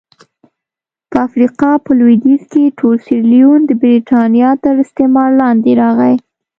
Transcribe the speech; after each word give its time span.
په 1.09 1.17
افریقا 1.27 1.71
په 1.85 1.91
لوېدیځ 1.99 2.41
کې 2.51 2.75
ټول 2.79 2.95
سیریلیون 3.05 3.59
د 3.65 3.71
برېټانیا 3.81 4.49
تر 4.63 4.73
استعمار 4.83 5.29
لاندې 5.41 5.71
راغی. 5.81 6.15